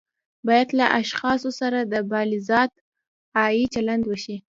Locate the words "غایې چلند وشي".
3.35-4.37